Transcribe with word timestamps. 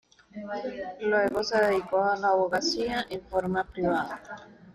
Luego 1.01 1.43
se 1.43 1.63
dedicó 1.63 2.03
a 2.03 2.17
la 2.17 2.29
abogacía 2.29 3.05
en 3.11 3.21
forma 3.21 3.63
privada. 3.63 4.19